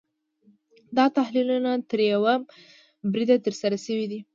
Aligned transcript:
دا 0.97 1.05
تحلیلونه 1.17 1.71
تر 1.89 1.99
یوه 2.13 2.33
بریده 3.11 3.35
ترسره 3.45 3.77
شوي 3.85 4.05
دي. 4.11 4.19